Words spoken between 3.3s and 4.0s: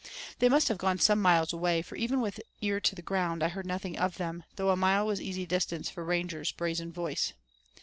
I heard nothing